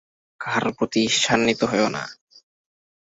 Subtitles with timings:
[0.41, 2.03] কাহারও প্রতি ঈর্ষান্বিত হইও না।